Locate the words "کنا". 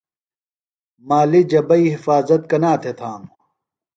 2.49-2.71